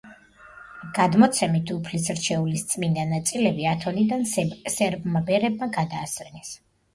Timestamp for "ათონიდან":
3.73-4.25